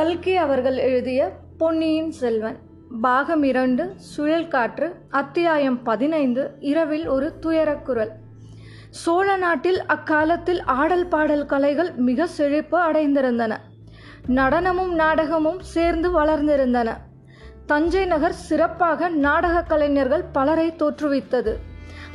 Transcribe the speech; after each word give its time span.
கல்கி 0.00 0.36
அவர்கள் 0.36 0.76
எழுதிய 0.76 1.32
பொன்னியின் 1.58 2.10
செல்வன். 2.10 2.58
பாகம் 3.00 3.42
இரண்டு 3.42 3.92
சுழல் 3.96 4.48
காற்று 4.48 4.94
அத்தியாயம் 5.10 5.82
பதினைந்து 5.82 6.50
இரவில் 6.60 7.08
ஒரு 7.08 7.38
துயரக்குரல் 7.38 8.10
சோழ 8.90 9.36
நாட்டில் 9.36 9.86
அக்காலத்தில் 9.86 10.62
ஆடல் 10.62 11.08
பாடல் 11.08 11.46
கலைகள் 11.46 11.92
மிக 11.92 12.26
செழிப்பு 12.26 12.78
அடைந்திருந்தன. 12.78 13.56
நடனமும் 14.26 14.94
நாடகமும் 14.94 15.60
சேர்ந்து 15.60 16.20
வளர்ந்திருந்தன. 16.20 16.96
தஞ்சை 17.66 18.04
நகர் 18.04 18.32
சிறப்பாக 18.32 19.08
நாடகக் 19.08 19.68
கலைஞர்கள் 19.68 20.24
பலரை 20.32 20.74
தோற்றுவித்தது. 20.78 21.56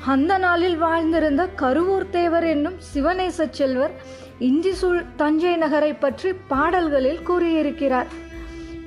அந்த 0.05 0.37
நாளில் 0.37 0.81
வாழ்ந்திருந்த 0.81 1.47
கருவூர் 1.57 2.09
தேவர் 2.09 2.43
என்னும் 2.43 2.73
சிவநேச 2.93 3.47
செல்வர் 3.49 3.93
இஞ்சிசூழ் 4.39 5.01
தஞ்சை 5.15 5.55
நகரை 5.55 5.93
பற்றி 5.93 6.33
பாடல்களில் 6.33 7.23
கூறியிருக்கிறார். 7.23 8.05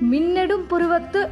மின்னெடும் 0.00 0.66
புருவத்து 0.66 1.28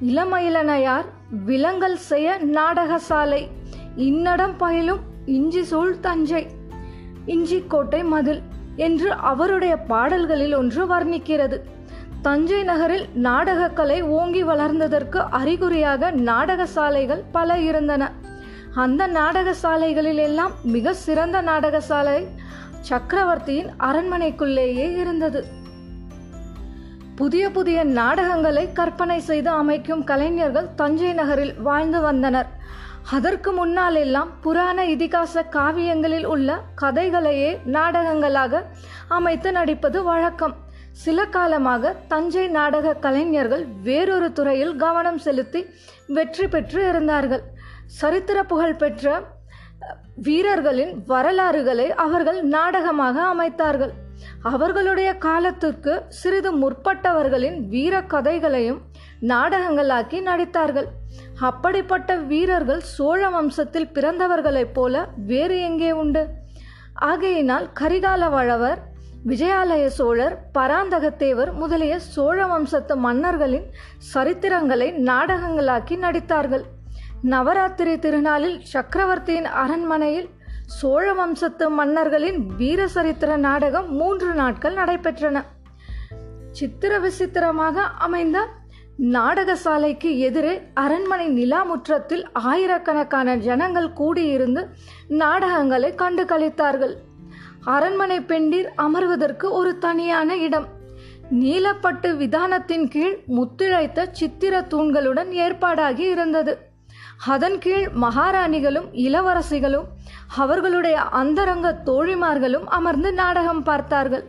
இளமயிலனையார் 0.00 1.04
விலங்கல் 1.46 1.96
செய்ய 1.96 2.38
நாடகசாலை. 2.42 3.48
இன்னடம் 3.96 4.54
பயிலும் 4.58 4.98
இஞ்சிசூழ் 5.26 6.00
தஞ்சை. 6.00 6.46
இஞ்சிக்கோட்டை 7.26 8.04
மதில் 8.04 8.42
என்று 8.76 9.12
அவருடைய 9.12 9.76
பாடல்களில் 9.76 10.54
ஒன்று 10.54 10.86
வர்ணிக்கிறது. 10.86 11.58
தஞ்சை 12.22 12.62
நகரில் 12.62 13.06
நாடகக்கலை 13.14 14.02
ஓங்கி 14.02 14.44
வளர்ந்ததற்கு 14.44 15.16
அறிகுறியாக 15.16 16.10
நாடகசாலைகள் 16.10 17.22
பல 17.32 17.58
இருந்தன. 17.58 18.12
அந்த 18.74 19.08
நாடகசாலைகளில் 19.08 20.18
எல்லாம் 20.18 20.52
மிக 20.62 20.94
சிறந்த 20.94 21.42
நாடகசாலை 21.42 22.26
சக்கரவர்த்தியின் 22.80 23.70
அரண்மனைக்குள்ளேயே 23.78 24.96
இருந்தது. 24.96 25.44
புதிய 27.16 27.50
புதிய 27.50 27.84
நாடகங்களை 27.84 28.72
கற்பனை 28.72 29.20
செய்து 29.20 29.50
அமைக்கும் 29.50 30.04
கலைஞர்கள் 30.04 30.74
தஞ்சை 30.74 31.12
நகரில் 31.12 31.54
வாழ்ந்து 31.60 32.00
வந்தனர். 32.00 32.46
அதற்கு 33.10 33.52
முன்னால் 33.52 33.94
எல்லாம் 33.94 34.30
புராண 34.40 34.86
இதிகாச 34.86 35.42
காவியங்களில் 35.50 36.24
உள்ள 36.24 36.60
கதைகளையே 36.80 37.58
நாடகங்களாக 37.64 38.62
அமைத்து 39.08 39.52
நடிப்பது 39.52 40.02
வழக்கம். 40.02 40.54
சில 40.92 41.24
காலமாக 41.24 41.96
தஞ்சை 42.08 42.48
நாடக 42.48 42.94
கலைஞர்கள் 42.94 43.66
வேறொரு 43.82 44.32
துறையில் 44.32 44.76
கவனம் 44.76 45.18
செலுத்தி 45.18 45.66
வெற்றி 46.06 46.48
பெற்று 46.48 46.88
இருந்தார்கள். 46.88 47.42
சரித்திர 47.98 48.38
புகழ் 48.50 48.78
பெற்ற 48.82 49.20
வீரர்களின் 50.26 50.92
வரலாறுகளை 51.06 51.86
அவர்கள் 52.04 52.38
நாடகமாக 52.54 53.16
அமைத்தார்கள். 53.32 53.92
அவர்களுடைய 54.50 55.10
காலத்திற்கு 55.26 55.92
சிறிது 56.20 56.50
முற்பட்டவர்களின் 56.62 57.56
வீர 57.72 57.94
கதைகளையும் 58.12 58.80
நாடகங்களாக்கி 59.32 60.18
நடித்தார்கள். 60.28 60.88
அப்படிப்பட்ட 61.48 62.16
வீரர்கள் 62.30 62.82
சோழ 62.96 63.20
வம்சத்தில் 63.28 63.92
பிறந்தவர்களைப் 63.96 64.74
போல 64.74 65.04
வேறு 65.30 65.56
எங்கே 65.68 65.90
உண்டு? 66.02 66.22
ஆகையினால் 67.10 67.66
கரிகால 67.80 68.22
வளவர் 68.30 68.80
விஜயாலய 69.30 69.86
சோழர் 69.98 70.36
பராந்தகத்தேவர் 70.58 71.50
முதலிய 71.52 71.94
சோழ 72.14 72.46
வம்சத்து 72.46 72.96
மன்னர்களின் 72.96 73.66
சரித்திரங்களை 74.14 74.90
நாடகங்களாக்கி 75.10 75.96
நடித்தார்கள். 76.04 76.64
நவராத்திரி 77.22 77.98
திருநாளில் 77.98 78.58
சக்கரவர்த்தியின் 78.62 79.44
அரண்மனையில் 79.44 80.28
சோழ 80.66 81.12
வம்சத்து 81.12 81.70
மன்னர்களின் 81.70 82.46
வீர 82.46 82.88
சரித்திர 82.88 83.36
நாடகம் 83.36 83.92
மூன்று 83.92 84.34
நாட்கள் 84.34 84.74
நடைபெற்றன. 84.74 85.44
சித்திர 86.50 86.98
விசித்திரமாக 86.98 87.80
அமைந்த 87.80 88.46
நாடகசாலைக்கு 88.98 90.18
எதிரே 90.18 90.62
அரண்மனை 90.74 91.28
நிலாமுற்றத்தில் 91.28 92.24
ஆயிரக்கணக்கான 92.32 93.36
ஜனங்கள் 93.36 93.92
கூடியிருந்து 93.92 94.68
நாடகங்களை 95.08 95.94
கண்டு 95.94 96.24
கழித்தார்கள் 96.24 96.96
அரண்மனை 97.64 98.20
பெண்டீர் 98.20 98.68
அமர்வதற்கு 98.76 99.50
ஒரு 99.50 99.78
தனியான 99.78 100.36
இடம். 100.36 100.66
நீலப்பட்டு 101.30 102.16
விதானத்தின் 102.16 102.88
கீழ் 102.88 103.18
முத்திழைத்த 103.28 104.08
சித்திர 104.10 104.60
தூண்களுடன் 104.60 105.30
ஏற்பாடாகி 105.30 105.98
இருந்தது. 105.98 106.69
அதன் 107.28 107.58
கீழ் 107.58 107.86
மகாராணிகளும் 108.02 108.86
இளவரசிகளும் 109.06 109.88
அவர்களுடைய 110.36 111.00
அந்தரங்க 111.20 111.82
தோழிமார்களும் 111.84 112.64
அமர்ந்து 112.64 113.12
நாடகம் 113.12 113.62
பார்த்தார்கள். 113.62 114.24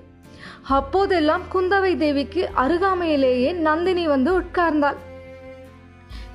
அப்போதெல்லாம் 0.69 1.41
குந்தவை 1.53 1.97
தேவிக்கு 1.97 2.50
அருகாமையிலேயே 2.56 3.53
நந்தினி 3.53 4.07
வந்து 4.07 4.31
உட்கார்ந்தாள். 4.40 5.00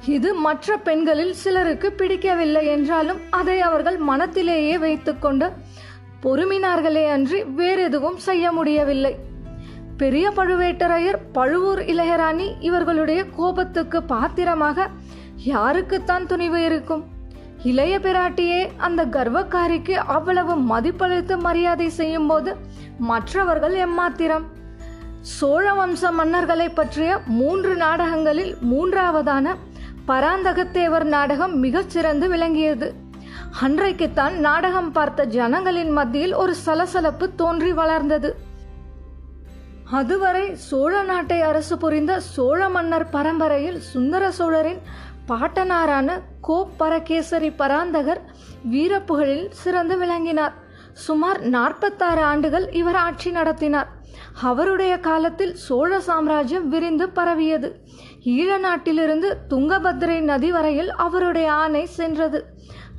இது 0.06 0.34
மற்ற 0.34 0.76
பெண்களில் 0.76 1.34
சிலருக்கு 1.34 1.92
பிடிக்கவில்லை 1.92 2.66
என்றாலும் 2.66 3.20
அதை 3.30 3.60
அவர்கள் 3.60 3.98
மனத்திலேயே 4.08 4.78
வைத்துக்கொண்டு 4.78 5.48
பொறுமினார்களே 6.22 7.04
அன்றி 7.08 7.42
வேறெதுவும் 7.42 8.16
செய்ய 8.16 8.52
முடியவில்லை. 8.52 9.14
பெரிய 9.96 10.30
பழுவேட்டரையர் 10.30 11.18
பழுவூர் 11.32 11.82
இளையராணி 11.92 12.46
இவர்களுடைய 12.60 13.20
கோபத்துக்கு 13.36 14.02
பாத்திரமாக 14.02 14.88
யாருக்குத்தான் 15.44 16.26
துணிவு 16.26 16.64
இருக்கும்? 16.64 17.04
இளைய 17.62 17.98
பிராட்டியே 17.98 18.68
அந்த 18.76 19.06
கர்வக்காரிக்கு 19.06 19.90
அவ்வளவு 19.90 20.56
மதிப்பளித்து 20.56 21.38
மரியாதை 21.38 21.88
செய்யும் 21.88 22.26
போது 22.26 22.56
மற்றவர்கள் 22.98 23.74
எம்மாத்திரம்? 23.74 24.44
சோழ 25.20 25.72
வம்ச 25.72 26.10
மன்னர்களை 26.18 26.70
பற்றிய 26.74 27.20
மூன்று 27.26 27.76
நாடகங்களில் 27.76 28.56
மூன்றாவதான 28.72 29.54
பராந்தகத்தேவர் 30.08 31.04
நாடகம் 31.04 31.62
மிகச்சிறந்து 31.64 32.28
விளங்கியது. 32.28 32.94
அன்றைக்குத்தான் 33.60 34.34
நாடகம் 34.38 34.92
பார்த்த 34.92 35.24
ஜனங்களின் 35.24 35.90
மத்தியில் 35.90 36.34
ஒரு 36.34 36.54
சலசலப்பு 36.54 37.34
தோன்றி 37.34 37.72
வளர்ந்தது. 37.72 38.36
அதுவரை 39.90 40.54
சோழ 40.54 41.02
நாட்டை 41.02 41.40
அரசு 41.40 41.78
புரிந்த 41.78 42.20
சோழ 42.20 42.68
மன்னர் 42.68 43.08
பரம்பரையில் 43.08 43.80
சுந்தர 43.80 44.30
சோழரின் 44.30 44.80
பாட்டனாரான 45.28 46.20
கோப்பரகேசரி 46.48 47.52
பராந்தகர் 47.56 48.20
வீரப்புகழில் 48.70 49.48
சிறந்து 49.50 49.98
விளங்கினார். 49.98 50.54
சுமார் 50.92 51.40
நாற்பத்தாறு 51.40 52.22
ஆண்டுகள் 52.22 52.70
இவர் 52.70 52.94
ஆட்சி 52.94 53.30
நடத்தினார். 53.30 53.88
அவருடைய 54.42 54.98
காலத்தில் 54.98 55.54
சோழ 55.54 56.00
சாம்ராஜ்யம் 56.00 56.68
விரிந்து 56.68 57.08
பரவியது. 57.08 57.80
ஈழ 58.24 58.58
நாட்டிலிருந்து 58.58 59.36
துங்கபத்ரை 59.50 60.20
நதி 60.20 60.52
வரையில் 60.52 60.90
அவருடைய 60.90 61.52
ஆணை 61.52 61.86
சென்றது. 61.86 62.44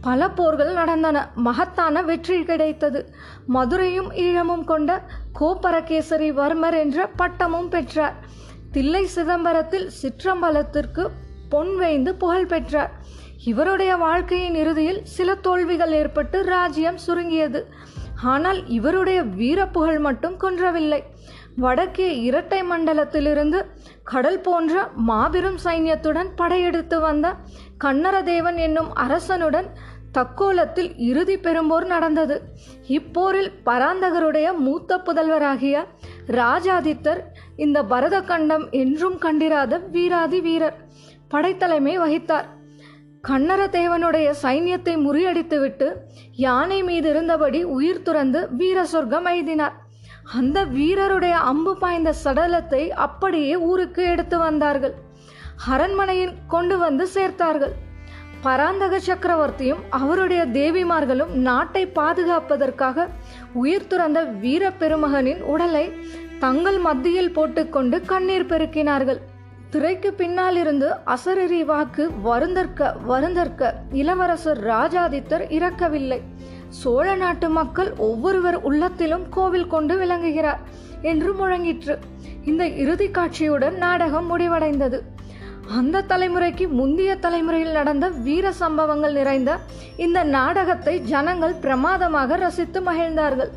பல 0.02 0.30
போர்கள் 0.30 0.74
நடந்தன. 0.74 1.30
மகத்தான 1.36 2.02
வெற்றி 2.02 2.44
கிடைத்தது. 2.44 3.14
மதுரையும் 3.46 4.12
ஈழமும் 4.12 4.64
கொண்ட 4.64 5.02
கோப்பரகேசரி 5.40 6.32
வர்மர் 6.32 6.78
என்ற 6.78 7.08
பட்டமும் 7.08 7.70
பெற்றார். 7.70 8.16
தில்லை 8.72 9.08
சிதம்பரத்தில் 9.16 9.90
சிற்றம்பலத்திற்கு 10.02 11.08
பொன் 11.50 11.74
வைந்து 11.76 12.16
புகழ் 12.16 12.46
பெற்றார். 12.46 12.92
இவருடைய 13.46 13.96
வாழ்க்கையின் 13.96 14.56
இறுதியில் 14.56 15.02
சில 15.16 15.36
தோல்விகள் 15.36 15.92
ஏற்பட்டு 15.92 16.38
ராஜ்யம் 16.44 16.98
சுருங்கியது. 16.98 17.62
ஆனால் 18.24 18.60
இவருடைய 18.68 19.20
வீரப்புகழ் 19.40 20.00
மட்டும் 20.00 20.38
குன்றவில்லை. 20.38 21.02
வடக்கே 21.56 22.08
இரட்டை 22.22 22.60
மண்டலத்திலிருந்து 22.64 23.60
கடல் 24.04 24.42
போன்ற 24.42 24.74
மாபெரும் 25.10 25.60
சைன்யத்துடன் 25.64 26.30
படையெடுத்து 26.36 27.00
வந்த 27.00 27.28
கன்னரதேவன் 27.84 28.56
என்னும் 28.56 28.90
அரசனுடன் 28.96 29.70
தக்கோலத்தில் 30.18 30.92
இறுதி 31.10 31.36
பெரும்போர் 31.36 31.86
நடந்தது. 31.86 32.36
இப்போரில் 32.88 33.50
பராந்தகருடைய 33.66 34.48
மூத்த 34.58 34.98
புதல்வராகிய 34.98 35.86
ராஜாதித்தர் 36.40 37.22
இந்த 37.56 37.84
பரத 37.84 38.22
கண்டம் 38.22 38.66
என்றும் 38.72 39.18
கண்டிராத 39.18 39.78
வீராதி 39.78 40.40
வீரர். 40.42 40.78
படைத்தலைமை 41.34 41.96
வகித்தார். 42.04 42.48
கன்னரதேவனுடைய 43.30 44.28
சைன்யத்தை 44.44 44.94
முறியடித்துவிட்டு 45.06 45.88
யானை 46.46 46.80
மீது 46.90 47.08
இருந்தபடி 47.14 47.60
உயிர் 47.78 48.06
துறந்து 48.08 48.40
வீர 48.60 48.86
சொர்க்கம் 48.94 49.28
எய்தினார் 49.34 49.76
அந்த 50.38 50.58
வீரருடைய 50.78 51.36
அம்பு 51.52 51.74
பாய்ந்த 51.82 52.10
சடலத்தை 52.24 52.84
அப்படியே 53.06 53.54
ஊருக்கு 53.70 54.02
எடுத்து 54.14 54.38
வந்தார்கள். 54.38 54.96
அரண்மனையில் 55.74 56.34
கொண்டு 56.54 56.78
வந்து 56.86 57.08
சேர்த்தார்கள். 57.14 57.74
பராந்தக 58.46 58.96
சக்கரவர்த்தியும் 59.06 59.82
அவருடைய 60.00 60.42
தேவிமார்களும் 60.58 61.32
நாட்டை 61.48 61.84
பாதுகாப்பதற்காக 62.00 63.08
உயிர் 63.62 63.90
துறந்த 63.92 64.20
வீர 64.44 64.70
பெருமகனின் 64.82 65.42
உடலை 65.54 65.86
தங்கள் 66.40 66.80
மத்தியில் 66.88 67.36
போட்டுக்கொண்டு 67.38 68.00
கண்ணீர் 68.12 68.50
பெருக்கினார்கள். 68.52 69.20
திரைக்கு 69.72 70.10
பின்னால் 70.20 70.58
இருந்து 70.60 70.90
அசரறி 71.14 71.60
வாக்கு 71.70 72.04
வருந்தற்க 72.26 72.90
வருந்தற்க 73.10 73.72
இளவரசர் 74.02 74.60
ராஜாதித்தர் 74.72 75.44
இறக்கவில்லை. 75.58 76.20
சோழ 76.82 77.08
நாட்டு 77.16 77.48
மக்கள் 77.58 77.90
ஒவ்வொருவர் 78.08 78.58
உள்ளத்திலும் 78.70 79.26
கோவில் 79.30 79.72
கொண்டு 79.74 79.96
விளங்குகிறார் 79.98 80.62
என்று 81.12 81.32
முழங்கிற்று. 81.40 81.96
இந்த 82.50 82.64
இறுதி 82.84 83.08
காட்சியுடன் 83.18 83.78
நாடகம் 83.78 84.28
முடிவடைந்தது. 84.32 85.00
அந்த 85.78 86.04
தலைமுறைக்கு 86.12 86.66
முந்தைய 86.80 87.14
தலைமுறையில் 87.26 87.78
நடந்த 87.80 88.08
வீர 88.28 88.52
சம்பவங்கள் 88.62 89.18
நிறைந்த 89.20 89.54
இந்த 90.06 90.20
நாடகத்தை 90.38 90.94
ஜனங்கள் 91.14 91.56
பிரமாதமாக 91.66 92.38
ரசித்து 92.46 92.82
மகிழ்ந்தார்கள். 92.82 93.52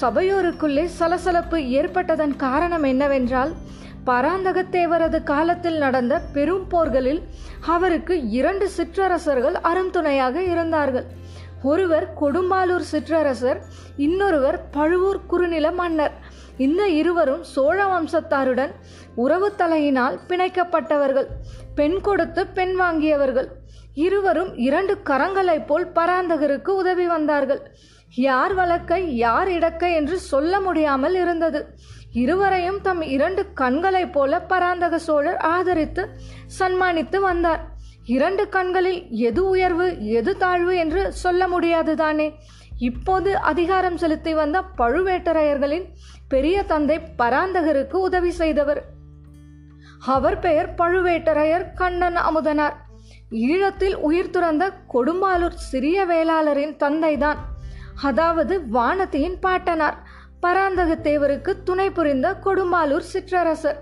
சபையோருக்குள்ளே 0.00 0.84
சலசலப்பு 0.98 1.58
ஏற்பட்டதன் 1.80 2.36
காரணம் 2.36 2.86
என்னவென்றால் 2.92 3.52
பராந்தகத்தேவரது 4.06 5.18
காலத்தில் 5.22 5.78
நடந்த 5.78 6.14
பெரும் 6.32 6.66
போர்களில் 6.68 7.20
அவருக்கு 7.74 8.14
இரண்டு 8.38 8.66
சிற்றரசர்கள் 8.76 9.56
அருந்துணையாக 9.70 10.36
இருந்தார்கள். 10.52 11.06
ஒருவர் 11.62 12.06
கொடும்பாலூர் 12.20 12.86
சிற்றரசர் 12.92 13.60
இன்னொருவர் 13.96 14.58
பழுவூர் 14.70 15.20
குறுநில 15.26 15.66
மன்னர். 15.70 16.14
இந்த 16.56 16.82
இருவரும் 17.00 17.44
சோழ 17.52 17.78
வம்சத்தாருடன் 17.84 18.72
உறவு 19.14 19.48
தலையினால் 19.58 20.18
பிணைக்கப்பட்டவர்கள் 20.28 21.28
பெண் 21.74 21.98
கொடுத்து 22.00 22.42
பெண் 22.58 22.74
வாங்கியவர்கள். 22.80 23.48
இருவரும் 23.94 24.52
இரண்டு 24.58 24.94
கரங்களைப் 25.04 25.66
போல் 25.66 25.88
பராந்தகருக்கு 25.94 26.70
உதவி 26.82 27.06
வந்தார்கள். 27.06 27.62
யார் 28.14 28.54
வழக்கை 28.54 29.00
யார் 29.16 29.48
இடக்கை 29.48 29.90
என்று 29.94 30.16
சொல்ல 30.32 30.60
முடியாமல் 30.60 31.14
இருந்தது. 31.14 31.60
இருவரையும் 32.14 32.80
தம் 32.80 33.00
இரண்டு 33.00 33.52
கண்களைப் 33.52 34.12
போல 34.12 34.40
பராந்தக 34.40 34.98
சோழர் 34.98 35.36
ஆதரித்து 35.36 36.08
சன்மானித்து 36.46 37.20
வந்தார். 37.20 37.66
இரண்டு 38.04 38.48
கண்களில் 38.48 39.10
எது 39.10 39.48
உயர்வு 39.48 40.06
எது 40.06 40.36
தாழ்வு 40.36 40.76
என்று 40.76 41.12
சொல்ல 41.12 41.46
முடியாதுதானே. 41.46 42.34
இப்போது 42.78 43.38
அதிகாரம் 43.38 43.96
செலுத்தி 43.96 44.34
வந்த 44.34 44.62
பழுவேட்டரையர்களின் 44.78 45.84
பெரிய 46.28 46.62
தந்தை 46.62 47.00
பராந்தகருக்கு 47.18 47.92
உதவி 47.92 48.30
செய்தவர். 48.30 48.84
அவர் 50.06 50.38
பெயர் 50.38 50.74
பழுவேட்டரையர் 50.74 51.74
கண்ணன் 51.74 52.16
அமுதனார். 52.16 52.74
ஈழத்தில் 53.30 53.94
உயிர் 53.94 54.30
துறந்த 54.30 54.72
கொடும்பாலூர் 54.94 55.54
சிறிய 55.54 56.06
வேளாளரின் 56.06 56.76
தந்தைதான். 56.76 57.36
அதாவது 58.02 58.62
வானதியின் 58.72 59.36
பாட்டனார். 59.40 60.03
பராந்தகத்தேவருக்கு 60.44 61.52
துணை 61.64 61.90
புரிந்த 61.90 62.28
கொடும்பாலூர் 62.44 63.06
சிற்றரசர். 63.12 63.78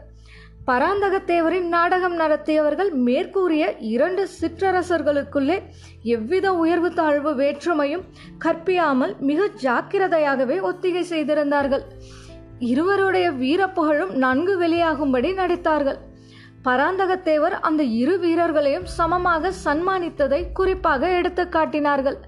பராந்தகத்தேவரின் 0.67 1.69
நாடகம் 1.69 2.17
நடத்தியவர்கள் 2.17 2.91
மேற்கூறிய 3.07 3.65
இரண்டு 3.93 4.29
சிற்றரசர்களுக்குள்ளே 4.41 5.57
எவ்வித 6.03 6.53
உயர்வு 6.53 6.91
தாழ்வு 6.93 7.31
வேற்றுமையும் 7.35 8.05
கற்பியாமல் 8.45 9.15
மிக 9.19 9.49
ஜாக்கிரதையாகவே 9.63 10.61
ஒத்திகை 10.61 11.05
செய்திருந்தார்கள். 11.05 11.85
இருவருடைய 12.59 13.31
வீரப்புகழும் 13.43 14.13
நன்கு 14.25 14.55
வெளியாகும்படி 14.61 15.31
நடித்தார்கள். 15.41 15.99
பராந்தகத்தேவர் 16.65 17.57
அந்த 17.69 17.83
இரு 17.83 18.15
வீரர்களையும் 18.19 18.87
சமமாக 18.99 19.53
சன்மானித்ததை 19.65 20.41
குறிப்பாக 20.53 21.11
எடுத்து 21.19 21.49
காட்டினார்கள். 21.49 22.19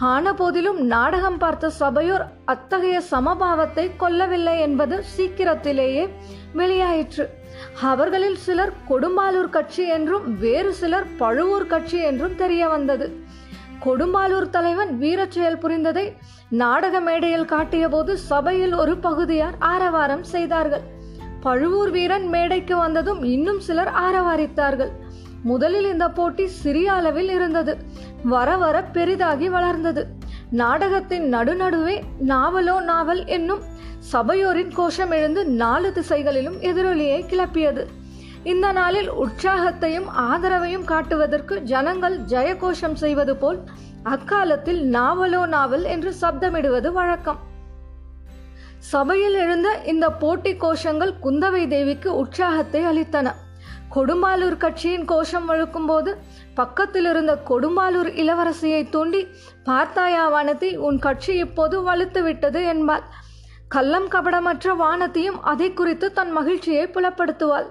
ஆன 0.00 0.34
போதிலும் 0.34 0.80
நாடகம் 0.86 1.38
பார்த்த 1.38 1.70
சபையோர் 1.70 2.24
அத்தகைய 2.44 3.02
சமபாவத்தை 3.10 3.90
கொல்லவில்லை 3.98 4.58
என்பது 4.58 5.04
சீக்கிரத்திலேயே 5.04 6.08
வெளியாயிற்று. 6.56 7.26
அவர்களில் 7.82 8.36
சிலர் 8.36 8.72
கொடும்பாலூர் 8.88 9.50
கட்சி 9.50 9.88
என்றும் 9.88 10.38
வேறு 10.38 10.74
சிலர் 10.74 11.06
பழுவூர் 11.16 11.66
கட்சி 11.66 11.98
என்றும் 11.98 12.34
தெரிய 12.36 12.68
வந்தது 12.68 13.22
கொடும்பாலூர் 13.84 14.50
தலைவன் 14.50 14.98
வீரச் 14.98 15.30
செயல் 15.30 15.58
புரிந்ததை 15.58 16.16
நாடக 16.48 17.00
மேடையில் 17.00 17.50
காட்டியபோது 17.52 18.14
சபையில் 18.14 18.74
ஒரு 18.74 18.96
பகுதியார் 18.96 19.54
ஆரவாரம் 19.58 20.22
செய்தார்கள். 20.22 20.82
பழுவூர் 21.40 21.90
வீரன் 21.90 22.28
மேடைக்கு 22.28 22.76
வந்ததும் 22.76 23.22
இன்னும் 23.24 23.60
சிலர் 23.60 23.90
ஆரவாரித்தார்கள். 24.02 24.90
முதலில் 25.50 25.88
இந்த 25.92 26.08
போட்டி 26.08 26.46
சிறிய 26.46 26.92
அளவில் 26.92 27.30
இருந்தது. 27.30 27.72
வர 28.24 28.56
வர 28.56 28.76
பெரிதாகி 28.96 29.48
வளர்ந்தது. 29.48 30.02
நாடகத்தின் 30.50 31.26
நடுநடுவே 31.34 31.96
நாவலோ 32.32 32.76
நாவல் 32.82 33.22
என்னும் 33.36 33.62
சபையோரின் 34.12 34.72
கோஷம் 34.74 35.10
எழுந்து 35.10 35.46
நாலு 35.62 35.92
திசைகளிலும் 35.92 36.58
எதிரொலியை 36.60 37.20
கிளப்பியது. 37.30 37.84
இந்த 38.52 38.72
நாளில் 38.72 39.10
உற்சாகத்தையும் 39.22 40.08
ஆதரவையும் 40.30 40.84
காட்டுவதற்கு 40.84 41.54
ஜனங்கள் 41.72 42.16
ஜெயகோஷம் 42.32 42.98
செய்வது 43.02 43.36
போல் 43.36 43.60
அக்காலத்தில் 44.02 44.80
நாவலோ 44.96 45.46
நாவல் 45.46 45.84
என்று 45.94 46.12
சப்தமிடுவது 46.20 46.92
வழக்கம். 46.92 47.40
சபையில் 48.78 49.36
எழுந்த 49.44 49.68
இந்த 49.92 50.06
போட்டி 50.22 50.52
கோஷங்கள் 50.54 51.14
குந்தவை 51.22 51.62
தேவிக்கு 51.68 52.10
உற்சாகத்தை 52.16 52.82
அளித்தன. 52.84 53.28
கொடும்பாலூர் 53.94 54.56
கட்சியின் 54.56 55.04
கோஷம் 55.10 55.46
வழுக்கும்போது 55.50 56.10
பக்கத்தில் 56.54 57.06
இருந்த 57.10 57.32
கொடும்பாலூர் 57.50 58.10
இளவரசியை 58.22 58.82
தூண்டி 58.94 59.20
பார்த்தாயா 59.64 60.24
வானதி 60.34 60.70
உன் 60.86 60.98
கட்சி 60.98 61.32
இப்போது 61.44 61.76
வலுத்து 61.88 62.22
விட்டது 62.22 62.60
என்பாள். 62.74 63.04
கள்ளம் 63.68 64.08
கபடமற்ற 64.14 64.74
வானதியும் 64.82 65.38
அதை 65.52 65.68
குறித்து 65.72 66.06
தன் 66.12 66.32
மகிழ்ச்சியை 66.32 66.84
புலப்படுத்துவாள். 66.96 67.68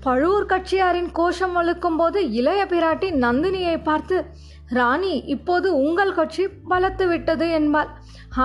பழுவூர் 0.00 0.50
கட்சியாரின் 0.52 1.10
கோஷம் 1.12 1.54
வழுக்கும் 1.58 1.98
போது 2.00 2.20
இளைய 2.40 2.62
பிராட்டி 2.72 3.08
நந்தினியை 3.24 3.76
பார்த்து 3.82 4.16
ராணி 4.78 5.14
இப்போது 5.34 5.68
உங்கள் 5.84 6.16
கட்சி 6.18 6.44
பலத்து 6.70 7.04
விட்டது 7.08 7.46
என்பாள். 7.50 7.90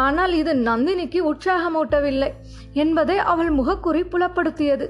ஆனால் 0.01 0.33
இது 0.39 0.53
நந்தினிக்கு 0.69 1.19
உற்சாகமூட்டவில்லை 1.31 2.29
என்பதை 2.73 3.17
அவள் 3.31 3.51
முகக்குறி 3.59 4.01
புலப்படுத்தியது. 4.13 4.87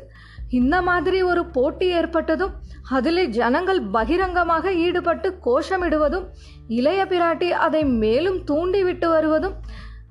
இந்த 0.52 0.82
மாதிரி 0.82 1.24
ஒரு 1.24 1.46
போட்டி 1.46 1.88
ஏற்பட்டதும் 1.94 2.54
அதிலே 2.90 3.26
ஜனங்கள் 3.26 3.82
பகிரங்கமாக 3.92 4.72
ஈடுபட்டு 4.74 5.30
கோஷமிடுவதும் 5.46 6.26
இளைய 6.68 7.06
பிராட்டி 7.06 7.50
அதை 7.50 7.84
மேலும் 7.86 8.44
தூண்டிவிட்டு 8.44 9.10
வருவதும் 9.10 9.56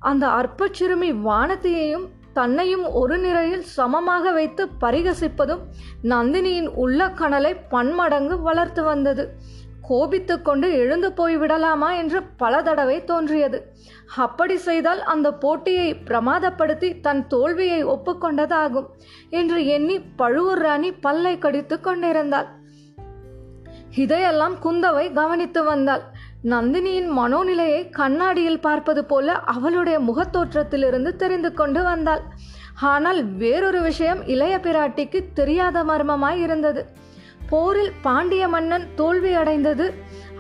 அந்த 0.01 0.27
அற்பச் 0.27 0.73
சிறுமி 0.73 1.13
வானதியையும் 1.13 2.07
தன்னையும் 2.33 2.85
ஒரு 2.93 3.19
நிலையில் 3.19 3.63
சமமாக 3.63 4.33
வைத்து 4.33 4.69
பரிகசிப்பதும் 4.81 5.63
நந்தினியின் 6.03 6.69
உள்ள 6.75 7.09
கணலை 7.21 7.53
பன்மடங்கு 7.69 8.41
வளர்த்து 8.41 8.83
வந்தது. 8.83 9.25
கோபித்து 9.89 10.35
கொண்டு 10.43 10.69
எழுந்து 10.73 11.09
போய் 11.13 11.37
விடலாமா 11.37 11.89
என்று 11.93 12.19
பல 12.43 12.63
தடவை 12.63 12.97
தோன்றியது. 13.05 13.59
அப்படி 14.17 14.57
செய்தால் 14.67 15.03
அந்த 15.13 15.29
போட்டியை 15.45 15.89
பிரமாதப்படுத்தி 16.09 16.91
தன் 17.01 17.23
தோல்வியை 17.27 17.81
ஒப்புக்கொண்டதாகும் 17.85 18.89
என்று 19.41 19.59
எண்ணி 19.67 19.97
பழுவூர் 20.21 20.63
ராணி 20.63 20.91
பல்லை 21.07 21.35
கடித்து 21.39 21.79
கொண்டிருந்தாள். 21.81 22.49
இதையெல்லாம் 23.95 24.57
குந்தவை 24.65 25.07
கவனித்து 25.13 25.63
வந்தாள். 25.65 26.05
நந்தினியின் 26.45 27.09
மனோநிலையை 27.19 27.81
கண்ணாடியில் 27.91 28.61
பார்ப்பது 28.61 29.03
போல 29.05 29.33
அவளுடைய 29.55 29.99
முகத்தோற்றத்திலிருந்து 30.01 31.13
தெரிந்து 31.23 31.51
கொண்டு 31.55 31.81
வந்தாள். 31.83 32.23
ஆனால் 32.93 33.21
வேறொரு 33.43 33.81
விஷயம் 33.81 34.21
இளைய 34.27 34.55
பிராட்டிக்கு 34.59 35.21
தெரியாத 35.35 35.79
மர்மமாய் 35.85 36.41
இருந்தது. 36.41 36.83
போரில் 37.51 37.93
பாண்டிய 38.07 38.45
மன்னன் 38.55 38.87
தோல்வி 39.01 39.33
அடைந்தது. 39.33 39.87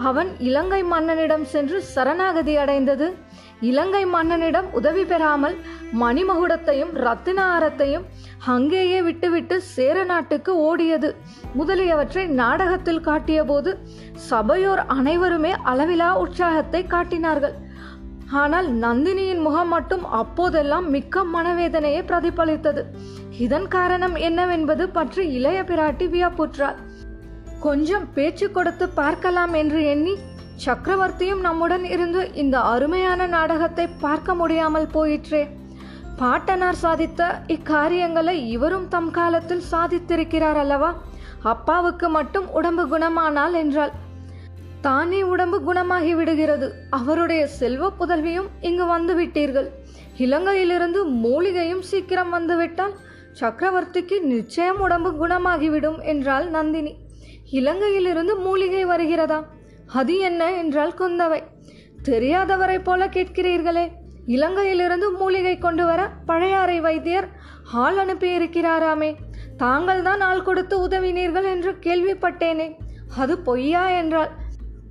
அவன் 0.08 0.30
இலங்கை 0.48 0.80
மன்னனிடம் 0.92 1.44
சென்று 1.52 1.78
சரணாகதி 1.94 2.54
அடைந்தது. 2.56 3.06
இலங்கை 3.68 4.02
மன்னனிடம் 4.06 4.66
உதவி 4.78 5.04
பெறாமல் 5.04 5.56
மணிமகுடத்தையும் 6.00 6.92
ரத்தினாரத்தையும் 7.06 8.04
அங்கேயே 8.54 8.98
விட்டுவிட்டு 9.02 9.56
சேர 9.74 9.96
நாட்டுக்கு 10.04 10.52
ஓடியது. 10.68 11.08
முதலியவற்றை 11.54 12.24
நாடகத்தில் 12.40 13.04
காட்டியபோது 13.08 13.72
சபையோர் 14.28 14.82
அனைவருமே 14.96 15.52
அளவிலா 15.72 16.10
உற்சாகத்தை 16.24 16.82
காட்டினார்கள். 16.86 17.56
ஆனால் 18.42 18.68
நந்தினியின் 18.80 19.44
முகம் 19.46 19.70
மட்டும் 19.74 20.04
அப்போதெல்லாம் 20.20 20.88
மிக்க 20.94 21.22
மனவேதனையை 21.34 22.02
பிரதிபலித்தது. 22.10 22.82
இதன் 23.44 23.68
காரணம் 23.68 24.16
என்னவென்பது 24.28 24.84
பற்றி 24.96 25.24
இளைய 25.38 25.58
பிராட்டி 25.62 26.06
வியப்புற்றாள். 26.14 26.78
கொஞ்சம் 27.60 28.12
பேச்சு 28.14 28.50
கொடுத்து 28.50 28.88
பார்க்கலாம் 28.88 29.52
என்று 29.52 29.84
எண்ணி 29.84 30.14
சக்கரவர்த்தியும் 30.64 31.40
நம்முடன் 31.40 31.84
இருந்து 31.84 32.34
இந்த 32.34 32.60
அருமையான 32.60 33.26
நாடகத்தை 33.26 33.86
பார்க்க 34.00 34.34
முடியாமல் 34.34 34.86
போயிற்றே. 34.86 35.42
பாட்டனார் 36.16 36.80
சாதித்த 36.82 37.22
இக்காரியங்களை 37.46 38.34
இவரும் 38.46 38.88
தம் 38.88 39.10
காலத்தில் 39.10 39.64
சாதித்திருக்கிறார் 39.72 40.54
அல்லவா? 40.54 40.90
அப்பாவுக்கு 41.42 42.08
மட்டும் 42.08 42.46
உடம்பு 42.50 42.84
குணமானால் 42.86 43.52
என்றால் 43.52 43.92
தானே 44.80 45.22
உடம்பு 45.22 45.58
குணமாகி 45.60 46.14
விடுகிறது. 46.14 46.72
அவருடைய 46.90 47.46
செல்வ 47.46 47.90
புதல்வியும் 47.98 48.48
இங்கு 48.60 48.86
வந்து 48.86 49.14
விட்டீர்கள் 49.20 49.68
இலங்கையிலிருந்து 50.18 51.02
மூலிகையும் 51.24 51.82
சீக்கிரம் 51.82 52.30
வந்துவிட்டால் 52.30 52.96
சக்கரவர்த்திக்கு 53.40 54.16
நிச்சயம் 54.22 54.80
உடம்பு 54.80 55.12
குணமாகிவிடும் 55.20 56.00
என்றாள் 56.04 56.48
நந்தினி. 56.50 56.94
இலங்கையிலிருந்து 57.52 58.38
மூலிகை 58.38 58.84
வருகிறதா? 58.84 59.46
அது 59.86 60.18
என்ன 60.18 60.54
என்றால் 60.54 60.94
குந்தவை. 60.98 61.42
தெரியாதவரைப் 62.02 62.84
போல 62.84 63.06
கேட்கிறீர்களே 63.06 63.90
இலங்கையிலிருந்து 64.26 65.16
மூலிகை 65.18 65.58
கொண்டு 65.58 65.84
வர 65.84 66.10
பழையாறை 66.26 66.80
வைத்தியர் 66.80 67.28
ஆள் 67.72 67.96
அனுப்பியிருக்கிறாராமே. 67.96 69.14
தாங்கள்தான் 69.56 70.20
ஆள் 70.20 70.42
கொடுத்து 70.42 70.88
உதவினீர்கள் 70.88 71.44
என்று 71.44 71.76
கேள்விப்பட்டேனே. 71.80 72.76
அது 73.16 73.38
பொய்யா 73.38 73.88
என்றால் 73.90 74.30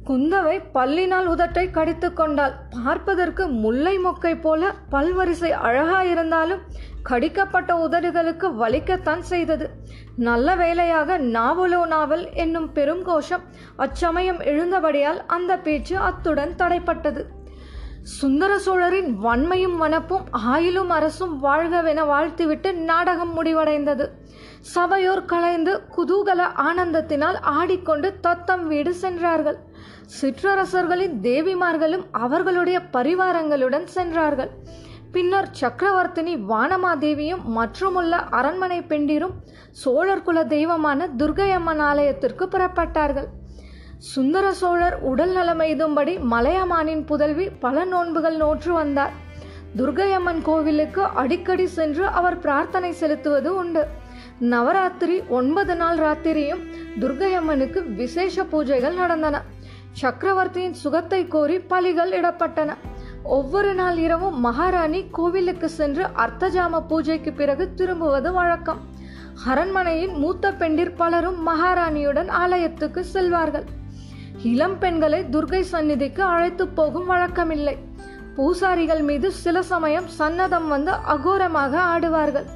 குந்தவை 0.08 0.56
பல்லினால் 0.74 1.28
உதட்டை 1.28 1.72
கடித்து 1.72 2.14
கொண்டாள். 2.14 2.54
பார்ப்பதற்கு 2.84 3.48
முல்லை 3.48 3.96
மொக்கை 3.98 4.34
போல 4.42 4.72
பல்வரிசை 4.92 5.52
அழகாயிருந்தாலும் 5.68 6.62
கடிக்கப்பட்ட 7.04 7.72
உதடுகளுக்கு 7.88 8.48
வலிக்கத்தான் 8.62 9.24
செய்தது. 9.32 9.70
நல்ல 10.16 10.56
வேளையாக 10.56 11.18
நாவலோ 11.18 11.82
நாவல் 11.86 12.26
என்னும் 12.34 12.70
பெருங்கோஷம் 12.74 13.44
அச்சமயம் 13.76 14.40
எழுந்தபடியால் 14.52 15.20
அந்த 15.28 15.58
பேச்சு 15.58 15.98
அத்துடன் 15.98 16.56
தடைப்பட்டது. 16.58 17.24
சுந்தர 18.02 18.52
சோழரின் 18.58 19.10
வன்மையும் 19.24 19.78
வனப்பும் 19.78 20.26
ஆயிலும் 20.48 20.92
அரசும் 20.98 21.34
வாழ்கவென 21.44 22.00
வாழ்த்துவிட்டு 22.12 22.70
நாடகம் 22.74 23.34
முடிவடைந்தது. 23.38 24.06
சபையோர் 24.74 25.26
கலைந்து 25.26 25.74
குதூகல 25.96 26.42
ஆனந்தத்தினால் 26.68 27.38
ஆடிக்கொண்டு 27.58 28.20
தத்தம் 28.20 28.68
வீடு 28.68 28.94
சென்றார்கள். 28.94 29.60
சிற்றரசர்களின் 30.22 31.15
தேவிமார்களும் 31.22 32.06
அவர்களுடைய 32.12 32.82
பரிவாரங்களுடன் 32.94 33.84
சென்றார்கள். 33.84 34.51
பின்னர் 35.12 35.50
சக்கரவர்த்தினி 35.60 36.34
வானமாதேவியும் 36.50 37.44
மற்றுமுள்ள 37.44 38.15
அரண்மனை 38.15 38.82
பெண்டிரும் 38.82 39.36
சோழர் 39.72 40.24
குல 40.24 40.44
தெய்வமான 40.46 41.08
துர்கையம்மன் 41.17 41.79
ஆலயத்திற்கு 41.79 42.46
புறப்பட்டார்கள். 42.46 43.27
சுந்தர 43.98 44.53
சோழர் 44.53 45.00
உடல் 45.01 45.36
நலமெய்தும்படி 45.36 46.13
மலையமானின் 46.32 47.06
புதல்வி 47.06 47.50
பல 47.50 47.86
நோன்புகள் 47.86 48.36
நோற்று 48.36 48.74
வந்தார். 48.74 49.13
துர்கையம்மன் 49.77 50.41
கோவிலுக்கு 50.41 51.03
அடிக்கடி 51.03 51.65
சென்று 51.67 52.06
அவர் 52.08 52.39
பிரார்த்தனை 52.39 52.91
செலுத்துவது 52.91 53.56
உண்டு. 53.56 53.86
நவராத்திரி 54.39 55.24
ஒன்பது 55.27 55.75
நாள் 55.75 55.98
ராத்திரியும் 55.98 56.63
துர்கையம்மனுக்கு 57.00 57.96
விசேஷ 57.96 58.44
பூஜைகள் 58.44 58.96
நடந்தன. 58.96 59.41
சக்கரவர்த்தியின் 60.00 60.74
சுகத்தை 60.74 61.27
கோரி 61.27 61.58
பலிகள் 61.58 62.12
இடப்பட்டன. 62.20 62.72
ஒவ்வொரு 63.24 63.74
நாள் 63.74 63.98
இரவும் 63.98 64.39
மகாராணி 64.39 65.00
கோவிலுக்கு 65.12 65.70
சென்று 65.70 66.04
அர்த்தஜாம 66.04 66.82
பூஜைக்கு 66.88 67.32
பிறகு 67.34 67.74
திரும்புவது 67.74 68.32
வழக்கம். 68.34 68.82
அரண்மனையின் 69.46 70.13
மூத்த 70.13 70.51
பெண்டிர் 70.51 70.94
பலரும் 70.96 71.39
மகாராணியுடன் 71.48 72.30
ஆலயத்துக்கு 72.30 73.06
செல்வார்கள். 73.13 73.63
இளம் 74.44 74.77
பெண்களை 74.80 75.20
துர்கை 75.32 75.62
சந்நிதிக்கு 75.62 76.24
அழைத்து 76.24 76.68
போகும் 76.68 77.10
வழக்கமில்லை. 77.10 77.75
பூசாரிகள் 78.36 79.01
மீது 79.01 79.32
சில 79.32 79.62
சமயம் 79.62 80.10
சன்னதம் 80.20 80.68
வந்து 80.68 80.92
அகோரமாக 80.92 81.74
ஆடுவார்கள். 81.94 82.48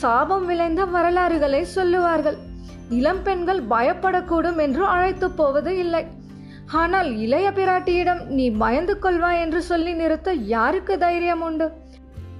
சாபம் 0.00 0.46
விளைந்த 0.46 0.84
வரலாறுகளை 0.84 1.62
சொல்லுவார்கள். 1.64 2.38
இளம் 2.88 3.22
பெண்கள் 3.22 3.62
பயப்படக்கூடும் 3.70 4.58
என்று 4.58 4.84
அழைத்து 4.84 5.30
போவது 5.30 5.72
இல்லை. 5.76 6.04
ஆனால் 6.72 7.16
இளைய 7.16 7.50
பிராட்டியிடம் 7.50 8.26
நீ 8.26 8.50
பயந்து 8.50 8.98
கொள்வாய் 9.02 9.40
என்று 9.40 9.62
சொல்லி 9.62 9.94
நிறுத்த 9.94 10.32
யாருக்கு 10.32 10.98
தைரியம் 10.98 11.42
உண்டு? 11.42 11.72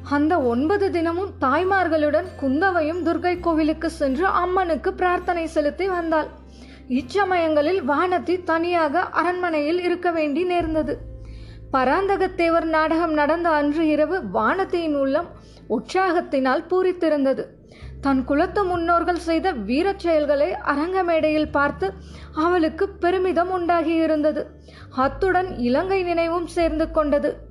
அந்த 0.03 0.41
ஒன்பது 0.41 0.91
தினமும் 0.91 1.31
தாய்மார்களுடன் 1.41 2.25
குந்தவையும் 2.41 3.07
துர்கை 3.07 3.41
கோவிலுக்கு 3.41 3.91
சென்று 3.91 4.27
அம்மனுக்கு 4.27 4.95
பிரார்த்தனை 4.95 5.47
செலுத்தி 5.47 5.89
வந்தாள். 5.89 6.29
இச்சமயங்களில் 6.89 7.83
வானதி 7.89 8.45
தனியாக 8.45 9.01
அரண்மனையில் 9.01 9.83
இருக்க 9.83 10.11
வேண்டி 10.11 10.45
நேர்ந்தது. 10.45 10.99
பராந்தகத்தேவர் 11.73 12.65
நாடகம் 12.65 13.13
நடந்த 13.13 13.49
அன்று 13.49 13.87
இரவு 13.87 14.23
வானதியின் 14.35 14.95
உள்ளம் 14.95 15.29
உற்சாகத்தினால் 15.69 16.65
பூரித்திருந்தது. 16.71 17.45
தன் 18.01 18.25
குலத்து 18.25 18.65
முன்னோர்கள் 18.65 19.19
செய்த 19.19 19.53
வீரச் 19.53 19.99
செயல்களை 19.99 20.53
அரங்க 20.53 21.03
மேடையில் 21.03 21.51
பார்த்து 21.51 21.93
அவளுக்கு 22.35 22.89
பெருமிதம் 22.89 23.51
உண்டாகியிருந்தது. 23.51 24.43
அத்துடன் 24.91 25.59
இலங்கை 25.59 26.03
நினைவும் 26.03 26.47
சேர்ந்து 26.47 26.91
கொண்டது. 26.91 27.49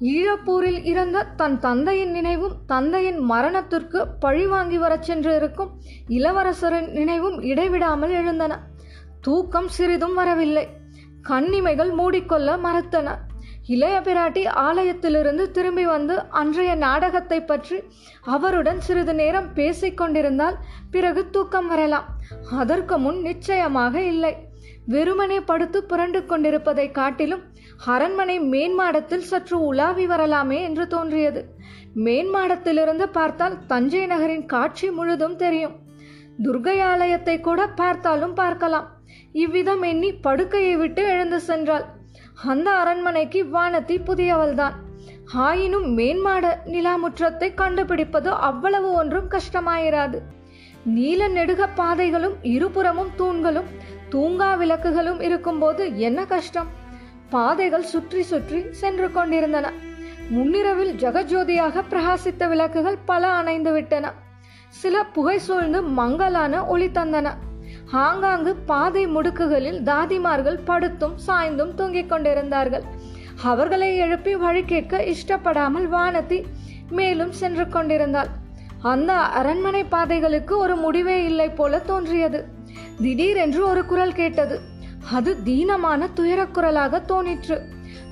ஈழப்பூரில் 0.00 0.84
இறந்த 0.84 1.26
தன் 1.36 1.58
தந்தையின் 1.58 2.10
நினைவும் 2.10 2.54
தந்தையின் 2.66 3.18
மரணத்திற்கு 3.18 4.08
பழி 4.20 4.46
வாங்கி 4.46 4.78
வரச் 4.78 5.02
சென்று 5.02 5.36
இருக்கும் 5.36 5.70
இளவரசரின் 6.08 6.90
நினைவும் 6.90 7.42
இடைவிடாமல் 7.42 8.10
எழுந்தன. 8.10 8.60
தூக்கம் 9.20 9.68
சிறிதும் 9.68 10.14
வரவில்லை. 10.14 10.68
கண்ணிமைகள் 11.22 11.90
மூடிக்கொள்ள 11.90 12.56
மறுத்தன. 12.56 13.08
இளைய 13.66 13.96
பிராட்டி 14.00 14.42
ஆலயத்திலிருந்து 14.68 15.50
திரும்பி 15.50 15.84
வந்து 15.86 16.14
அன்றைய 16.28 16.74
நாடகத்தை 16.74 17.44
பற்றி 17.44 17.82
அவருடன் 18.22 18.80
சிறிது 18.80 19.14
நேரம் 19.14 19.52
பேசிக் 19.54 19.96
கொண்டிருந்தால் 19.96 20.56
பிறகு 20.90 21.30
தூக்கம் 21.30 21.68
வரலாம். 21.68 22.04
அதற்கு 22.58 22.98
முன் 22.98 23.20
நிச்சயமாக 23.20 24.02
இல்லை. 24.02 24.32
வெறுமனே 24.86 25.40
படுத்து 25.40 25.84
புரண்டு 25.84 26.26
கொண்டிருப்பதை 26.26 26.90
காட்டிலும் 26.90 27.42
அரண்மனை 27.86 28.40
மேன்மாடத்தில் 28.40 29.28
சற்று 29.30 29.60
உலாவி 29.60 30.06
வரலாமே 30.06 30.62
என்று 30.62 30.86
தோன்றியது. 30.86 31.42
மேன்மாடத்திலிருந்து 31.94 33.06
பார்த்தால் 33.06 33.66
தஞ்சை 33.66 34.06
நகரின் 34.06 34.46
காட்சி 34.46 34.90
முழுதும் 34.90 35.36
தெரியும். 35.36 35.74
துர்கை 36.44 36.80
ஆலயத்தை 36.82 37.40
கூட 37.40 37.66
பார்த்தாலும் 37.66 38.34
பார்க்கலாம். 38.34 38.88
இவ்விதம் 39.32 39.82
எண்ணி 39.82 40.14
படுக்கையை 40.14 40.76
விட்டு 40.76 41.02
எழுந்து 41.04 41.40
சென்றாள். 41.48 41.84
அந்த 42.46 42.70
அரண்மனைக்கு 42.70 43.44
வானதி 43.52 43.96
புதியவள்தான். 44.06 44.72
ஆயினும் 45.32 45.98
மேன்மாட 45.98 46.44
நிலாமுற்றத்தை 46.64 47.54
கண்டுபிடிப்பது 47.54 48.30
அவ்வளவு 48.30 48.92
ஒன்றும் 48.92 49.28
கஷ்டமாயிராது. 49.28 50.18
நீல 50.84 51.28
நெடுக 51.28 51.68
பாதைகளும் 51.74 52.36
இருபுறமும் 52.42 53.10
தூண்களும் 53.16 53.68
தூங்கா 54.10 54.56
விளக்குகளும் 54.56 55.20
இருக்கும்போது 55.20 55.98
என்ன 55.98 56.24
கஷ்டம்? 56.24 56.70
பாதைகள் 57.30 57.82
சுற்றி 57.82 58.22
சுற்றி 58.22 58.64
சென்று 58.70 59.12
கொண்டிருந்தன. 59.12 59.72
முன்னிரவில் 60.28 60.92
ஜெகஜோதியாக 60.92 61.82
பிரகாசித்த 61.90 62.48
விளக்குகள் 62.48 62.98
பல 63.04 63.28
அணைந்து 63.28 63.72
விட்டன 63.72 64.12
சில 64.68 65.04
புகை 65.04 65.38
சூழ்ந்து 65.38 65.82
மங்கலான 65.82 66.66
ஒளி 66.66 66.86
தந்தன. 66.86 67.30
ஆங்காங்கு 67.92 68.56
பாதை 68.56 69.06
முடுக்குகளில் 69.06 69.82
தாதிமார்கள் 69.82 70.58
படுத்தும் 70.64 71.14
சாய்ந்தும் 71.26 71.74
தூங்கிக் 71.74 72.08
கொண்டிருந்தார்கள். 72.08 72.82
அவர்களை 73.42 73.96
எழுப்பி 73.96 74.36
வழி 74.36 74.64
கேட்க 74.64 75.04
இஷ்டப்படாமல் 75.04 75.88
வானதி 75.92 76.42
மேலும் 76.90 77.32
சென்று 77.32 77.68
கொண்டிருந்தாள். 77.68 78.26
அந்த 78.82 79.12
அரண்மனை 79.12 79.84
பாதைகளுக்கு 79.84 80.58
ஒரு 80.58 80.76
முடிவே 80.76 81.24
இல்லை 81.24 81.48
போல 81.48 81.78
தோன்றியது. 81.78 82.44
திடீரென்று 83.02 83.66
ஒரு 83.66 83.86
குரல் 83.86 84.12
கேட்டது. 84.12 84.60
அது 85.12 85.36
தீனமான 85.44 86.08
துயரக்குரலாக 86.16 87.02
தோணிற்று. 87.08 87.60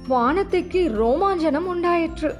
வானத்திக்கு 0.08 0.88
ரோமாஞ்சனம் 0.88 1.66
உண்டாயிற்று. 1.66 2.34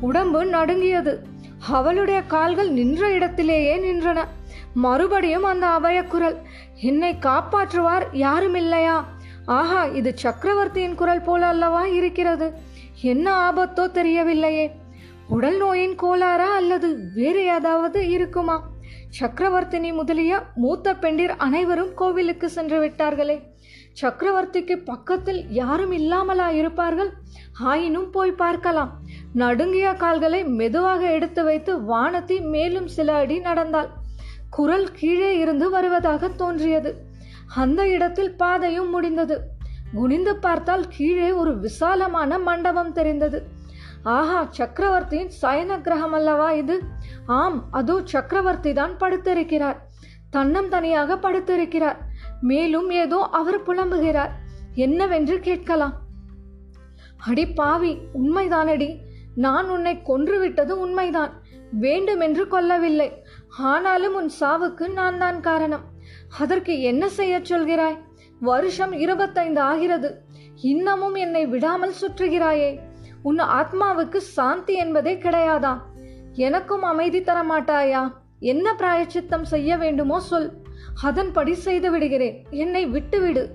உடம்பு 0.00 0.44
நடுங்கியது. 0.44 1.26
அவளுடைய 1.70 2.22
கால்கள் 2.22 2.70
நின்ற 2.70 3.10
இடத்திலேயே 3.10 3.76
நின்றன. 3.76 4.24
மறுபடியும் 4.74 5.42
அந்த 5.42 5.66
அபயக்குரல் 5.66 6.36
என்னை 6.80 7.14
காப்பாற்றுவார் 7.14 8.06
யாரும் 8.12 8.54
இல்லையா 8.54 9.04
ஆஹா 9.46 9.84
இது 9.84 10.12
சக்கரவர்த்தியின் 10.14 10.94
குரல் 10.94 11.20
போல 11.20 11.46
அல்லவா 11.46 11.86
இருக்கிறது? 11.86 12.52
என்ன 13.02 13.50
ஆபத்தோ 13.50 13.84
தெரியவில்லையே. 13.90 14.70
உடல் 15.28 15.56
நோயின் 15.56 15.94
கோளாறா 16.02 16.54
அல்லது 16.54 17.10
வேறு 17.14 17.44
ஏதாவது 17.44 18.08
இருக்குமா? 18.08 18.62
சக்கரவர்த்தினி 19.20 19.92
முதலிய 19.92 20.42
மூத்த 20.54 20.96
பெண்டிர் 20.96 21.36
அனைவரும் 21.36 21.94
கோவிலுக்கு 21.94 22.48
சென்று 22.48 22.84
விட்டார்களே. 22.84 23.42
சக்கரவர்த்திக்கு 24.02 24.76
பக்கத்தில் 24.76 25.50
யாரும் 25.50 25.90
இல்லாமலா 25.90 26.50
இருப்பார்கள்? 26.50 27.10
ஆயினும் 27.58 28.10
போய் 28.10 28.32
பார்க்கலாம். 28.32 28.92
நடுங்கிய 29.32 29.92
கால்களை 29.92 30.44
மெதுவாக 30.44 31.10
எடுத்து 31.10 31.44
வைத்து 31.44 31.78
வானத்தி 31.78 32.40
மேலும் 32.40 32.86
சில 32.86 33.14
அடி 33.14 33.38
நடந்தாள். 33.38 33.88
குரல் 34.56 34.88
கீழே 34.92 35.30
இருந்து 35.38 35.70
வருவதாக 35.70 36.28
தோன்றியது. 36.28 36.90
அந்த 37.54 37.80
இடத்தில் 37.88 38.36
பாதையும் 38.36 38.90
முடிந்தது. 38.90 39.36
குனிந்து 39.94 40.36
பார்த்தால் 40.36 40.84
கீழே 40.88 41.30
ஒரு 41.32 41.52
விசாலமான 41.58 42.38
மண்டபம் 42.38 42.92
தெரிந்தது. 42.92 43.38
ஆஹா 44.02 44.46
சக்கரவர்த்தியின் 44.50 45.30
சயன 45.42 45.80
கிரகம் 45.80 46.12
அல்லவா 46.12 46.48
இது? 46.52 46.76
ஆம் 47.26 47.58
அதோ 47.70 48.00
சக்கரவர்த்தி 48.04 48.72
தான் 48.72 48.96
படுத்திருக்கிறார். 48.96 49.76
தன்னம் 50.30 50.68
தனியாக 50.68 51.16
படுத்திருக்கிறார். 51.16 51.96
மேலும் 52.40 52.90
ஏதோ 52.90 53.18
அவர் 53.32 53.60
புலம்புகிறார். 53.62 54.32
என்னவென்று 54.74 55.40
கேட்கலாம். 55.40 55.94
அடி 57.28 57.46
பாவி 57.46 57.92
உண்மைதானடி. 58.14 58.88
நான் 59.34 59.68
உன்னை 59.68 60.00
கொன்றுவிட்டது 60.06 60.72
உண்மைதான். 60.84 61.32
வேண்டுமென்று 61.70 62.44
கொல்லவில்லை. 62.44 63.08
ஆனாலும் 63.58 64.14
உன் 64.14 64.30
சாவுக்கு 64.40 64.92
நான் 64.92 65.18
தான் 65.18 65.40
காரணம். 65.40 65.80
அதற்கு 66.38 66.80
என்ன 66.80 67.08
செய்யச் 67.08 67.52
சொல்கிறாய்? 67.52 67.98
வருஷம் 68.40 68.92
இருபத்தைந்து 68.92 69.60
ஆகிறது. 69.60 70.20
இன்னமும் 70.62 71.14
என்னை 71.14 71.46
விடாமல் 71.46 71.92
சுற்றுகிறாயே. 72.00 72.78
உன் 73.22 73.38
ஆத்மாவுக்கு 73.38 74.16
சாந்தி 74.16 74.74
என்பதே 74.74 75.14
கிடையாதா? 75.14 75.78
எனக்கும் 76.32 76.82
அமைதி 76.82 77.22
தர 77.22 77.42
மாட்டாயா 77.42 78.12
என்ன 78.38 78.74
பிராயச்சித்தம் 78.74 79.44
செய்ய 79.44 79.76
வேண்டுமோ 79.76 80.20
சொல். 80.20 80.52
அதன்படி 81.02 81.54
செய்து 81.54 81.90
விடுகிறேன். 81.90 82.46
என்னை 82.50 82.86
விட்டுவிடு. 82.86 83.50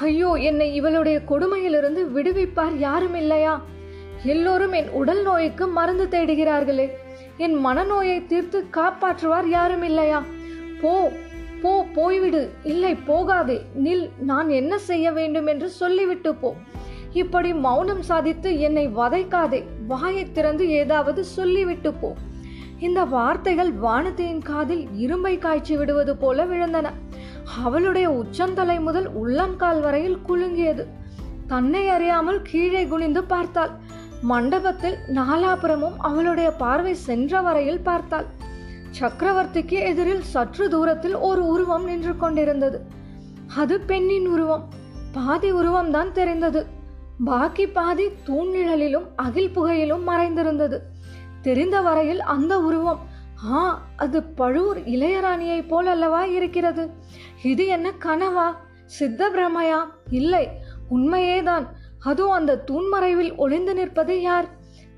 ஐயோ 0.00 0.32
என்னை 0.32 0.74
இவளுடைய 0.74 1.20
கொடுமையிலிருந்து 1.28 2.06
விடுவிப்பார் 2.14 2.76
யாரும் 2.76 3.14
இல்லையா 3.14 3.62
எல்லோரும் 4.22 4.72
என் 4.72 4.88
உடல் 4.88 5.22
நோய்க்கு 5.22 5.66
மருந்து 5.66 6.06
தேடுகிறார்களே. 6.10 6.90
என் 7.36 7.66
மனநோயை 7.66 8.26
தீர்த்து 8.26 8.66
காப்பாற்றுவார் 8.70 9.48
யாரும் 9.48 9.82
இல்லையா? 9.82 10.22
போ 10.80 11.12
போ 11.62 11.86
போய்விடு. 11.94 12.48
இல்லை 12.62 12.94
போகாதே. 12.94 13.60
நில் 13.84 14.10
நான் 14.18 14.48
என்ன 14.48 14.78
செய்ய 14.78 15.12
வேண்டும் 15.12 15.46
என்று 15.46 15.68
சொல்லிவிட்டு 15.68 16.34
போ. 16.34 16.54
இப்படி 17.12 17.54
மௌனம் 17.54 18.02
சாதித்து 18.02 18.60
என்னை 18.60 18.88
வதைக்காதே. 18.88 19.64
வாயை 19.86 20.32
திறந்து 20.32 20.68
ஏதாவது 20.68 21.24
சொல்லிவிட்டு 21.24 21.92
போ. 21.92 22.14
இந்த 22.78 23.04
வார்த்தைகள் 23.04 23.72
வானதியின் 23.72 24.42
காதில் 24.42 24.88
இரும்பை 24.94 25.38
காய்ச்சி 25.38 25.76
விடுவது 25.76 26.16
போல 26.16 26.44
விழுந்தன. 26.44 26.86
அவளுடைய 27.64 28.10
உச்சந்தலை 28.10 28.80
முதல் 28.80 29.12
உள்ளங்கால் 29.12 29.80
வரையில் 29.80 30.18
குலுங்கியது. 30.28 30.84
தன்னை 31.46 31.88
அறியாமல் 31.88 32.42
கீழே 32.42 32.86
குனிந்து 32.86 33.24
பார்த்தாள். 33.24 33.70
மண்டபத்தில் 34.24 34.96
நாலாபுரமும் 35.14 35.96
அவளுடைய 35.98 36.50
பார்வை 36.50 36.94
சென்ற 36.94 37.40
வரையில் 37.40 37.80
பார்த்தாள். 37.80 38.24
சக்கரவர்த்திக்கு 39.00 39.70
எதிரில் 39.70 40.22
சற்று 40.22 40.68
தூரத்தில் 40.68 41.14
ஒரு 41.14 41.46
உருவம் 41.46 41.84
நின்று 41.84 42.16
கொண்டிருந்தது. 42.16 42.80
அது 43.56 43.80
பெண்ணின் 43.80 44.26
உருவம். 44.26 44.68
பாதி 45.12 45.52
உருவம்தான் 45.52 46.12
தெரிந்தது. 46.12 46.66
பாக்கி 47.24 47.66
பாதி 47.66 48.08
தூண்நிழலிலும் 48.26 49.04
அகில் 49.16 49.50
புகையிலும் 49.50 50.08
மறைந்திருந்தது. 50.08 50.78
தெரிந்த 51.42 51.80
வரையில் 51.80 52.20
அந்த 52.20 52.60
உருவம் 52.60 53.00
ஆ 53.52 53.82
அது 53.96 54.22
பழுவூர் 54.22 54.78
இளையராணியைப் 54.78 55.68
போல் 55.68 55.86
அல்லவா 55.86 56.24
இருக்கிறது? 56.24 56.90
இது 57.42 57.66
என்ன 57.66 57.92
கனவா? 58.02 58.54
சித்த 58.86 59.30
பிரமையா 59.30 59.84
இல்லை 60.10 60.48
உண்மையேதான். 60.88 61.66
அதுவும் 62.04 62.32
அந்த 62.32 62.64
தூண்மறைவில் 62.70 63.36
ஒளிந்து 63.36 63.74
நிற்பது 63.74 64.22
யார்? 64.22 64.46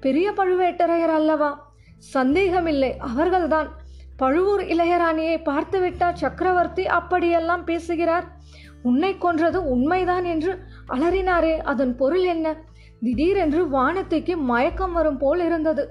பெரிய 0.00 0.30
பழுவேட்டரையர் 0.30 1.14
அல்லவா? 1.14 1.74
சந்தேகமில்லை 1.98 2.96
அவர்கள்தான். 2.98 3.68
பழுவூர் 4.16 4.60
இளையராணியை 4.60 5.42
பார்த்துவிட்டார் 5.42 6.12
சக்கரவர்த்தி 6.12 6.86
அப்படியெல்லாம் 6.86 7.64
பேசுகிறார். 7.64 8.24
உன்னை 8.82 9.18
கொன்றது 9.18 9.68
உண்மைதான் 9.68 10.24
என்று 10.24 10.58
அலறினாரே 10.88 11.56
அதன் 11.56 11.96
பொருள் 11.96 12.22
என்ன? 12.22 12.56
திடீரென்று 13.00 13.68
வானத்திற்கு 13.68 14.36
மயக்கம் 14.36 14.92
வரும் 14.92 15.18
போல் 15.18 15.44
இருந்தது. 15.44 15.88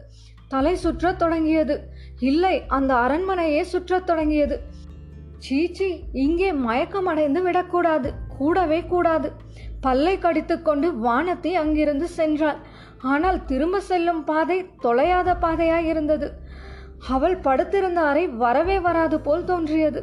தலை 0.48 0.78
சுற்றத் 0.84 1.16
தொடங்கியது. 1.16 1.82
இல்லை 2.20 2.64
அந்த 2.68 2.94
அரண்மனையே 2.94 3.66
சுற்றத் 3.72 4.04
தொடங்கியது. 4.04 4.62
சீச்சி 5.38 6.04
இங்கே 6.14 6.54
மயக்கம் 6.54 7.06
அடைந்து 7.06 7.42
விடக்கூடாது. 7.42 8.14
கூடவே 8.38 8.82
கூடாது. 8.82 9.32
பல்லை 9.86 10.16
கடித்துக்கொண்டு 10.18 10.88
வானத்தை 11.06 11.52
அங்கிருந்து 11.62 12.08
சென்றாள். 12.18 12.60
ஆனால் 13.14 13.40
திரும்ப 13.50 13.80
செல்லும் 13.90 14.22
பாதை 14.30 14.58
தொலையாத 14.86 15.30
பாதையாய் 15.44 15.90
இருந்தது. 15.94 16.30
அவள் 17.14 17.38
படுத்திருந்த 17.48 18.00
அறை 18.12 18.24
வரவே 18.44 18.78
வராது 18.86 19.18
போல் 19.26 19.48
தோன்றியது. 19.50 20.02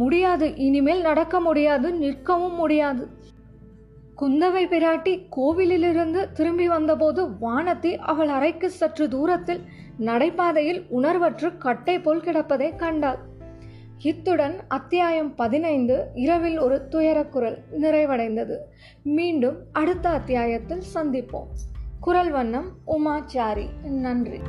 முடியாது 0.00 0.46
இனிமேல் 0.66 1.02
நடக்க 1.08 1.36
முடியாது 1.46 1.88
நிற்கவும் 2.02 2.56
முடியாது. 2.62 3.04
குந்தவை 4.20 4.62
பிராட்டி 4.72 5.14
கோவிலிலிருந்து 5.36 6.20
திரும்பி 6.36 6.66
வந்தபோது 6.74 7.22
வானத்தி 7.42 7.92
அவள் 8.10 8.30
அறைக்கு 8.36 8.68
சற்று 8.70 9.06
தூரத்தில் 9.14 9.62
நடைபாதையில் 10.08 10.80
உணர்வற்று 10.98 11.48
கட்டை 11.64 11.96
போல் 12.04 12.24
கிடப்பதை 12.26 12.68
கண்டாள். 12.82 13.18
இத்துடன் 13.98 14.60
அத்தியாயம் 14.68 15.34
பதினைந்து 15.34 16.08
இரவில் 16.14 16.58
ஒரு 16.58 16.88
துயரக்குரல் 16.88 17.58
நிறைவடைந்தது. 17.80 18.56
மீண்டும் 19.02 19.56
அடுத்த 19.72 20.08
அத்தியாயத்தில் 20.08 20.82
சந்திப்போம். 20.94 21.46
குரல் 22.00 22.30
வண்ணம் 22.30 22.72
உமாச்சாரி. 22.86 23.66
நன்றி. 23.82 24.40